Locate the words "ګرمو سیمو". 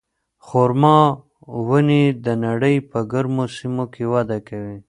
3.11-3.85